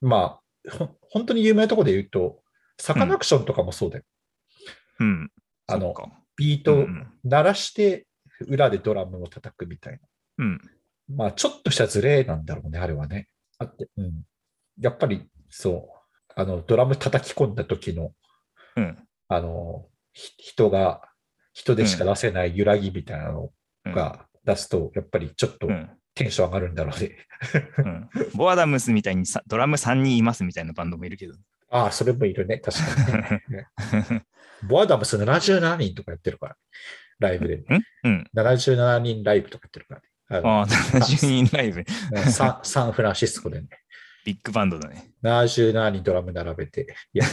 [0.00, 2.42] まあ、ほ本当に有名なところで言うと、
[2.78, 4.04] サカナクションとかもそうだよ。
[5.00, 5.30] うん。
[5.66, 5.94] あの
[6.36, 6.86] ビート
[7.24, 8.06] 鳴らして、
[8.48, 9.98] 裏でドラムを叩くみたいな。
[10.38, 10.60] うん。
[11.08, 13.28] まあ、ちょっとしたズレなんだろうね、あれはね。
[13.58, 14.22] あって、うん。
[14.80, 18.12] やっぱり、そう、あの、ドラム叩き込んだ時の、
[18.76, 18.96] うん。
[19.28, 21.02] あの、ひ人が、
[21.52, 23.50] 人でしか出せない揺らぎみたいなの
[23.84, 23.92] うん。
[23.92, 27.16] が出すと、やっぱりちょっとうんテンション上がるんだろうね。
[27.78, 31.34] うんボアダムスみたいにさドラム3人いますみたいなバンドもいるけど。
[31.70, 33.68] ああ、それもいるね、確かにね。
[34.68, 36.56] ボアダムス77人とかやってるから、
[37.20, 37.56] ライブで。
[37.56, 37.64] ん？
[38.04, 38.26] うん。
[38.34, 40.06] 77人ライブとかやってるからね。
[40.28, 41.84] あのああ、70人ライブ。
[42.30, 43.68] サンサンフランシスコでね。
[44.24, 45.12] ビッグバンドだね。
[45.22, 47.30] 77人ドラム並べてやる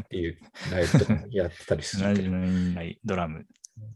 [0.00, 0.38] っていう
[0.72, 2.30] ライブとかやってたりするけど。
[2.30, 3.44] 70人ライドラム。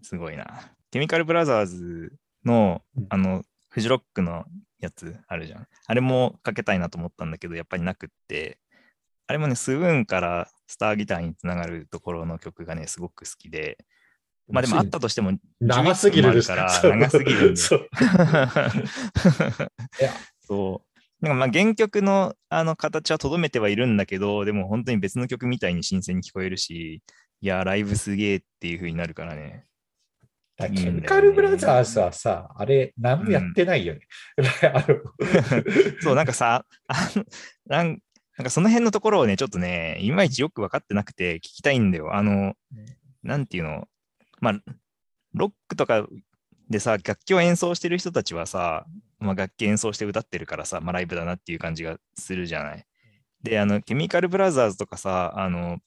[0.03, 0.73] すごいな。
[0.91, 2.13] ケミカルブラザーズ
[2.45, 3.43] のうん、あの、
[3.75, 4.45] フジロックの
[4.79, 5.67] やつあるじゃん。
[5.87, 8.61] あれもかけたいなと思ったんだけど、やっぱりなくって、
[9.27, 13.79] あれもね、スウーンからスターギターにつながるところの曲がね、すごく好きで、
[14.49, 17.57] まあでもあったとしても、長すぎる11分もあるから 長すぎるんだよ。
[17.57, 17.89] そ う
[20.01, 20.13] いや。
[20.41, 20.85] そ
[21.21, 21.25] う。
[21.25, 27.03] なんかまあ原曲のあの形はとどめてはいるんだけど、でも本当に別の曲みたいに新鮮に聞こえるし、
[27.41, 29.67] いや、ライブすげえっていう風になるからね。
[30.57, 34.01] だケミカルブラザーズはさ、あれ、何もやってないよね。
[34.73, 35.01] あの
[36.01, 37.25] そう、なんかさ、あの
[37.67, 37.99] なん
[38.37, 42.15] なんかその辺のところをね、ちょっとね、いまいちよく分かってなくて聞きたいんだよ。
[42.15, 42.55] あの、
[43.23, 43.89] なんていうの、
[44.41, 44.61] まあ、
[45.35, 46.07] ロックとか
[46.69, 48.87] でさ、楽器を演奏してる人たちはさ、
[49.21, 52.85] まあ、楽器演奏して歌ってるからさ、まあ、ライブだなっていう感じがするじゃない。
[53.43, 55.79] で、あの、ケミカルブラザーズとかさ、あの、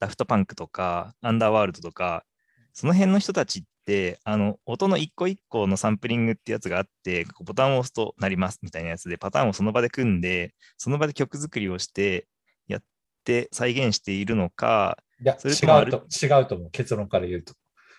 [0.00, 2.24] ダフトパンクとか、アンダーワールドとか、
[2.72, 12.26] その辺の人たちって、あの、音の一個一個のサンプリングってやつがあって、ボタンを押すとなりますみたいなやつで、パターンをその場で組んで、その場で曲作りをして、
[12.68, 12.82] やっ
[13.24, 16.70] て再現しているのか、いや、それ違うと、違うと思う。
[16.70, 17.54] 結論から言うと。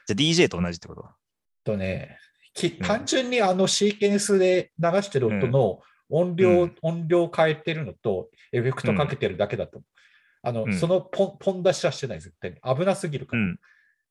[0.08, 1.06] じゃあ DJ と同じってこと？
[1.64, 2.18] とね、
[2.82, 9.88] 単純にあのシーケンスで流してる音の音量、うん音量を変えてるのと、エフェクトかけてるだけだと思う。
[10.44, 12.58] あの、うんそのポンポン出しはしてない、絶対に。
[12.78, 13.44] 危なすぎるから。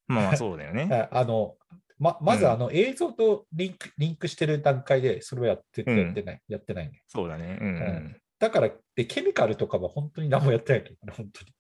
[0.09, 0.17] うん。
[0.17, 0.89] まあまあそうだよね。
[0.91, 1.57] あ あの、
[1.99, 7.03] ま、まずうんあの映像とリンクリンクしてる段階でそれをやってうんやってない、やってないね。
[7.07, 7.59] そうだね。
[7.61, 8.17] うんうん。
[8.39, 11.55] だから、で、ケミカルとかは本当に何もやってないと思う、 本当に。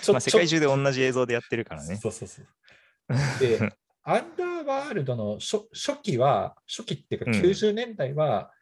[0.00, 1.96] ち まあ世界中で同じ映像でやってるからね。
[1.96, 2.46] そうそうそう。
[3.40, 3.72] で、
[4.04, 8.52] アンダーワールドの初初期は、初期っていうかうん90年代は、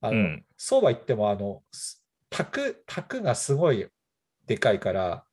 [0.00, 3.86] あのうんそうは言っても、あの、す卓、卓がすごい
[4.46, 5.26] でかいから、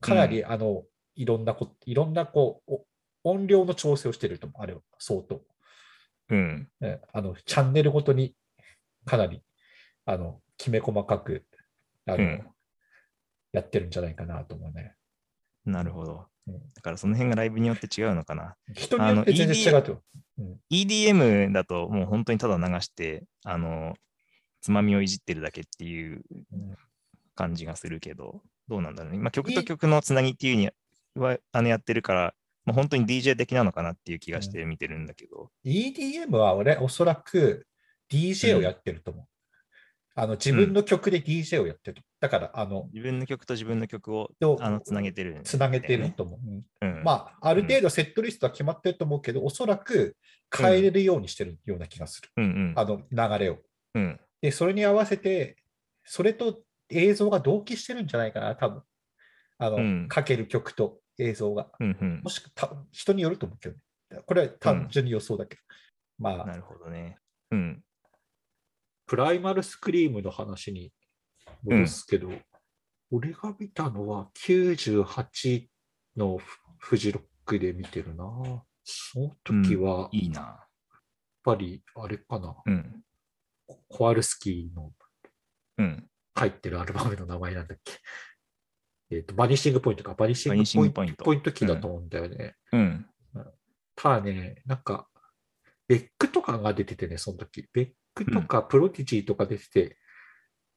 [0.00, 0.84] かなり、あの、
[1.18, 2.72] いろんなこ、いろんなこう、
[3.24, 5.42] お音量の調整をしてると思う、あれは、相当。
[6.30, 6.68] うん。
[6.80, 8.34] ねあの、チャンネルごとに
[9.04, 9.42] かなり、
[10.06, 11.44] あの、きめ細かく、
[12.06, 12.46] あの、うん
[13.50, 14.94] やってるんじゃないかなと思うね。
[15.64, 16.60] なるほどうん。
[16.74, 18.56] だからその辺がライブによって違うのかな。
[18.74, 20.02] 人によって全然違うと。
[20.70, 23.94] EDM だともう本当にただ流して、あの、
[24.60, 26.76] つまみをいじってるだけっていううん
[27.34, 29.18] 感じがするけど、どうなんだろうね。
[29.18, 30.68] まあ、曲と曲のつなぎっていうに
[31.18, 35.50] はあのやってるから、もう本当に DJ 的なのかなっていう気がして見てるんだけど。
[35.64, 37.66] EDM は俺、おそらく
[38.10, 39.26] DJ をやってると思う。
[40.20, 42.02] あの自分の曲で DJ をやってると。
[42.18, 46.40] だから、あの、自分の曲と自分の曲をとあのつなげてるね、つなげてると思う。
[46.82, 47.04] うんうん。
[47.04, 50.16] まあ、ある程度セットリストは決まってると思うけど、おそらく
[50.52, 52.30] 変えれるようにしてるような気がする。
[52.36, 52.74] うんうん。
[52.76, 53.58] あの流れを。
[53.94, 54.20] うん。
[54.42, 55.56] で、それに合わせて、
[56.04, 58.82] それと映像が同期してるんじゃないかな、多分。
[59.58, 61.68] あの、うんかける曲と映像が。
[61.80, 63.82] うんうんもしくは人によると思うけどね。
[64.26, 65.62] これは単純に予想だけど。
[66.18, 67.18] まあ、なるほどね。
[67.50, 67.82] うん。
[69.06, 70.92] プライマルスクリームの話に
[71.62, 72.30] 戻すけど、
[73.10, 75.66] 俺が見たのは98
[76.16, 76.38] の
[76.78, 78.24] フジロックで見てるな。
[78.84, 80.68] その時は、やっいいな。
[81.48, 83.02] ぱりあれかな、うん。
[83.88, 84.92] コワルスキーの
[85.78, 86.06] うん。
[86.34, 87.92] 入ってるアルバムの名前なんだっけ。
[89.10, 90.14] えっ、と、バニッシングポイントか。
[90.14, 91.52] バニッシングポイントグポイント。
[91.52, 92.56] キーだと思うんだよね。
[92.72, 93.06] うん。
[93.96, 95.08] ただね、なんか、
[95.86, 97.66] ベックとかが出ててね、その時。
[97.72, 99.98] ベックとかプロティジーとか出てて、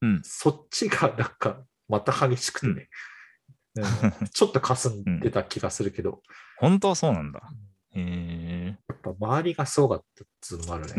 [0.00, 0.20] うん。
[0.24, 6.22] そっちがなんか、また激しくてね、うんちょっと霞んでた気がするけど、
[6.58, 7.40] 本当そうなんだ。
[7.50, 8.78] うんへえ。
[8.88, 10.92] やっぱ周りがすごかったっつうのもあるね。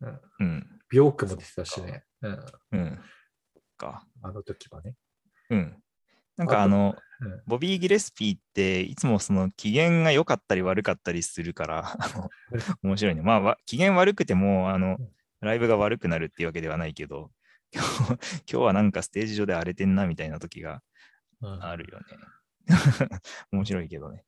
[0.00, 0.08] うん。
[0.08, 0.66] うんうん。
[0.90, 2.98] ビョークも出てたしね、うん、うん。
[3.76, 4.06] か。
[4.22, 4.94] あの時はね。
[5.50, 5.82] うん。
[6.38, 7.08] なんかあの、うん
[7.46, 11.98] ボビー・ギレスピーっていつもその機嫌が良かったり悪かったりするから、
[12.84, 13.22] 面白いね。
[13.22, 15.08] まあわ、機嫌悪くても、あのうん、
[15.40, 17.32] ライブが悪くなるっていうわけではないけど、
[17.74, 20.80] 今日今日はなんかステージ上で荒れてんなみたいな時が
[21.40, 22.04] うんあるよね。
[23.50, 24.24] 面白いけどね。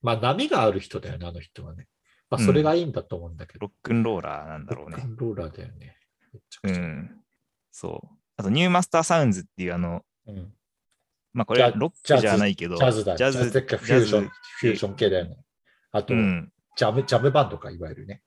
[0.00, 1.88] まあ波がある人だよね、あの人はね。
[2.30, 3.66] まあそれがいいんだと思うんだけど。
[3.66, 5.08] ロックンローラーなんだろうねロック。
[5.08, 5.98] ンローラーだよね。
[6.62, 6.72] う。
[6.72, 7.22] ん。
[7.70, 8.16] そう。
[8.38, 10.54] あと、ニューマスターサウンズっていうあの、うん
[11.32, 13.16] まあこれはロックじゃないけど、ジャズだ。
[13.16, 15.36] ジャズ、かフュージョン、フュージョン系だよね。
[15.92, 16.52] あと、うん。
[16.76, 18.22] ジャム、ジャムバンドか、いわゆるね。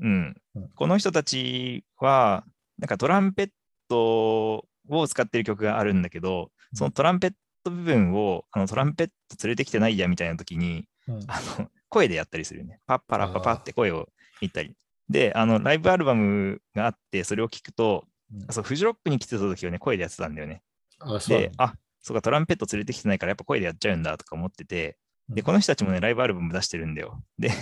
[0.00, 0.68] うんうん。
[0.74, 2.44] この人たちは、
[2.78, 3.50] なんかトランペッ
[3.88, 7.32] トを使ってる曲があるんだけど、そのトランペッ
[7.64, 12.80] ト部分をあのトランペット連れてきてないやみたいな時に、うんあの声でやったりするよね。
[12.86, 14.08] パッパラッパパって声を
[14.40, 14.74] 言ったり。
[15.08, 20.62] で、あのライブアルバムがあって、それを聞くと、うんそうフジロックに来てた時はね、声でやってたんだよね。
[20.98, 21.74] あ、そうで、あ
[22.06, 24.96] そうか、トランペット連れてきてないから、やっぱ声でやっちゃうんだとか思ってて、
[25.28, 27.20] で、うんこの人たちもね、ライブアルバム出してるんだよ。
[27.36, 27.52] で、ん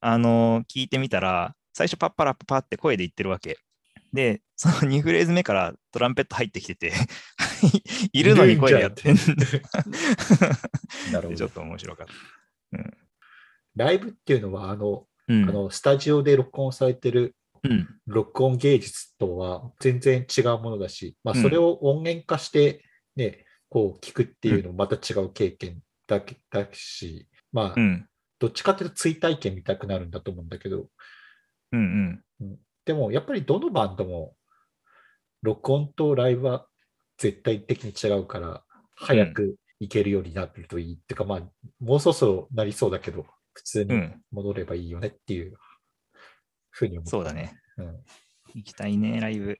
[0.00, 3.58] あの聞いてみたら、最初パッパラッパパって声で言ってるわけ。
[4.12, 6.92] で、その2フレーズ目からトランペット入ってきてて、
[8.12, 9.22] いるのに声でやってんだ。
[11.10, 11.50] なるほど ちょっ。
[11.50, 12.12] と面白かった。
[13.74, 15.48] ライブっていうのは、あの、うん。
[15.48, 17.88] あのスタジオで録音されてるうん。
[18.06, 22.84] 録音芸術とは全然違うものだし、まあ、うんそれを音源化して、
[23.16, 28.06] ね、こう聞くっていうのもまた違う経験だけだし、まあう、ん。
[28.38, 30.88] どっちかっていうと追体験見たくなるんだと思うんだけど、
[31.72, 32.22] うん。
[32.40, 32.58] うん。
[32.84, 34.34] でもやっぱりどのバンドも
[35.42, 36.66] 録音とライブは
[37.16, 38.62] 絶対的に違うから、
[38.96, 40.94] 早く行けるようになってるといい。
[40.94, 41.40] っていうか、まあ、
[41.78, 44.22] もうそろそろなりそうだけど、普通にうん。
[44.32, 45.56] 戻ればいいよねっていう
[46.70, 47.32] ふうに思ったそうだ。
[47.32, 47.56] ね。
[47.76, 48.04] うん
[48.52, 49.56] 行きたいね、ライブ。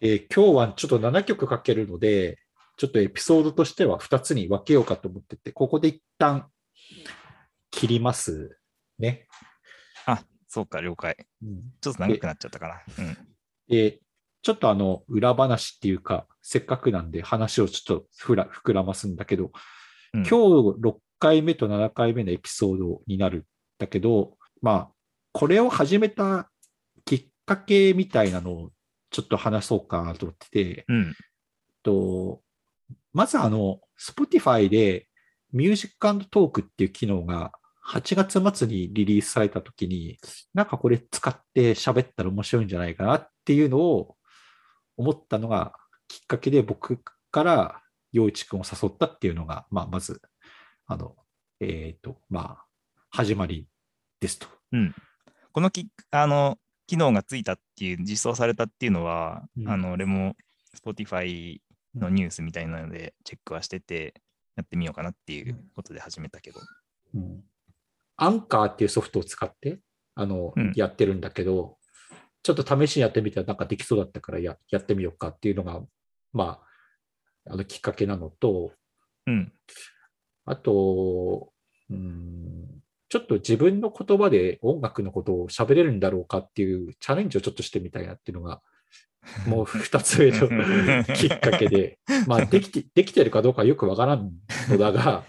[0.00, 2.38] えー今日はちょっと7曲かけるので、
[2.76, 6.46] ちょっとエピソードとしては2つに分けようかと思ってて、ここで一旦
[7.70, 8.58] 切ります
[8.98, 9.26] ね。
[10.06, 11.16] あ、そうか、了解。
[11.42, 12.82] うんちょっと長くなっちゃったかな。
[12.98, 13.16] うん。
[13.68, 14.00] で、
[14.42, 19.52] ちょっとあの、裏話っていうか、せっかくなんで話をちょっとふら膨らますんだけど、
[20.14, 20.34] うん今日
[20.80, 23.44] 6回目と7回目のエピソードになるん
[23.78, 24.88] だけど、まあ、
[25.32, 26.50] これを始めた
[27.06, 28.70] きっかけみたいなのを
[29.10, 31.14] ちょっと話そうかなと思ってて、うん。
[31.82, 32.42] と、
[33.12, 35.08] まずあの、Spotify で
[35.52, 37.52] ミュージックトークっていう機能が
[37.86, 40.18] 8月末にリリースされたときに、
[40.54, 44.16] なんかこれ使って喋ったら面白いんじゃないかなっていうのを
[44.96, 45.74] 思ったのが
[46.08, 50.20] きっかけで僕から陽一くんを誘ったっていうのが、まあ、まず、
[50.86, 51.16] あの、
[51.60, 52.64] えっ、と、まあ、
[53.10, 53.66] 始まり
[54.20, 54.46] ですと。
[54.72, 54.94] うん。
[55.52, 60.36] このき、あの、機能がついたっていう、実装されたっていうのは、うんあの、俺も
[60.76, 61.60] Spotify
[61.94, 64.14] のニュースみたいなのでチェックはしてて、
[64.56, 66.60] やってみようかなっていうことで始めたけど。
[67.14, 67.44] うん
[68.16, 69.80] アンカーっていうソフトを使って、
[70.14, 71.76] あの、うんやってるんだけど、
[72.42, 75.80] ちょっと試しにやってみたらなんかできそうだったからややってみようかっていうのが、
[76.32, 76.60] ま
[77.46, 78.72] あ、あのきっかけなのと、
[79.26, 79.52] うん。
[80.44, 81.52] あと、
[81.90, 88.60] うん、ちょっと自分の言葉で音楽のことを喋れるんだろうかっていうチャレンジをちょっとしてみたいなっていうのが、
[89.46, 94.32] もう二つ目の きっかけで、まあ、できて、できてるかどうかよくわからん
[94.68, 95.24] のだが、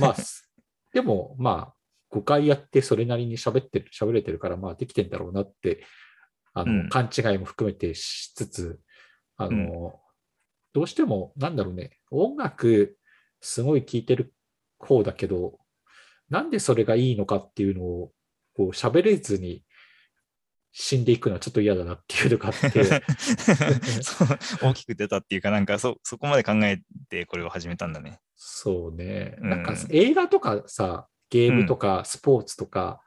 [0.00, 0.50] まあ、す
[0.92, 5.84] でも、まあ、5回やってそれなりに喋ってる、喋れてるから、まあ、できてんだろうなって、
[6.52, 6.88] あの、うん。
[6.88, 8.80] 勘違いも含めてしつつ、
[9.36, 10.00] あの、
[10.72, 12.98] どうしても、なんだろうね、音楽、
[13.40, 14.34] すごい聴いてる
[14.78, 15.58] 方だけど、
[16.28, 18.12] なんでそれがいいのかっていうのを、
[18.56, 19.64] こう、喋れずに
[20.72, 23.02] 死んでいくのはちょっと嫌だなっていうのがあって、
[24.62, 28.20] 大きく出たっていうか、なんかそそこまで考えてこれを始めたんだね。
[28.36, 29.36] そうね。
[29.40, 33.02] うんなんか映画とかさ、ゲームとかスポーツとか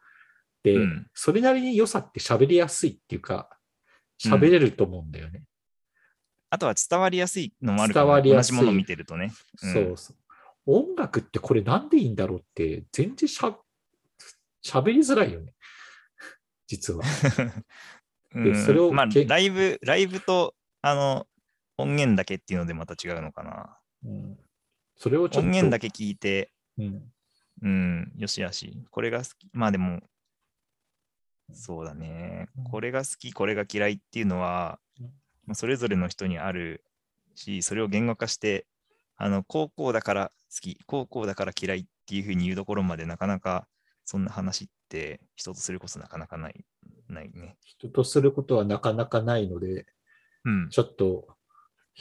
[0.63, 3.49] で、うんそれなりに良さって喋りやすいっていうか、
[4.21, 5.43] 喋れると思うんだよね。
[6.49, 9.31] あとは伝わりやすいのもあるかも伝わりやすい同じものを見てるとね。
[9.63, 10.17] うんそうそう。
[10.65, 13.57] 音楽ってこれなんでいいんだろうって、全然しゃ
[14.63, 15.53] 喋りづらいよね。
[16.73, 17.03] 実は。
[18.35, 21.27] うんそれをまあ、けライブ、ライブと、あの、
[21.77, 23.77] 音源だけっていうのでまた違うのかな。
[24.03, 24.39] うん、
[24.95, 25.47] それをちょっと。
[25.47, 27.13] 音源だけ聞いて、うん
[27.61, 28.83] うん、よしあし。
[28.89, 29.49] これが好き。
[29.53, 30.01] まあでも、
[31.51, 32.63] そうだねうん。
[32.63, 35.05] これが好き、これが嫌いっていうのはうん、
[35.45, 36.83] まあそれぞれの人にある
[37.35, 38.65] し、それを言語化して、
[39.15, 43.67] あの、高校だから好き、高校だから嫌いっていうふうに言うところまでなかなか、
[44.05, 46.65] そんな話って人とすることなかなかない、
[47.09, 47.57] ないね。
[47.63, 49.85] 人とすることはなかなかないので、
[50.45, 50.69] うん。
[50.69, 51.27] ちょっと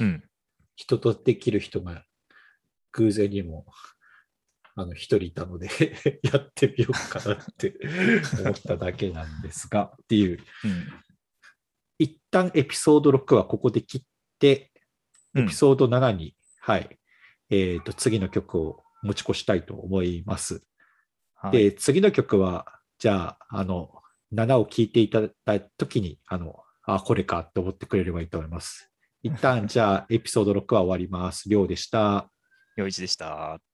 [0.00, 0.24] うん。
[0.74, 2.04] 人とできる人が
[2.92, 3.66] 偶然にも
[4.74, 5.68] あの一人いたので
[6.24, 7.78] やってみようかなって
[8.40, 10.88] 思っただけなんですがっていううん。
[11.98, 14.02] 一旦エピソード6はここで切っ
[14.38, 14.72] て
[15.34, 16.98] うんエピソード7に、はい
[17.50, 20.64] えー、と次の曲を持ち越したいと思います。
[21.42, 22.66] はいで次の曲は
[23.00, 23.90] じゃああの
[24.32, 28.92] 7を聴いていただいた時にあのあこれかと思ってくれればいいと思います。
[29.24, 31.48] 一旦 じゃあエピソード6は終わります。
[31.48, 32.30] りょうでした。
[32.76, 33.71] 陽一でした。